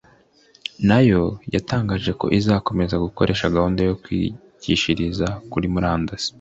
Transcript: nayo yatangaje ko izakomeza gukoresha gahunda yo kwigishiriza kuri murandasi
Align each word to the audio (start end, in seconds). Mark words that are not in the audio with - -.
nayo 0.87 1.23
yatangaje 1.53 2.11
ko 2.19 2.25
izakomeza 2.39 2.95
gukoresha 3.05 3.53
gahunda 3.55 3.79
yo 3.89 3.93
kwigishiriza 4.03 5.27
kuri 5.51 5.65
murandasi 5.73 6.29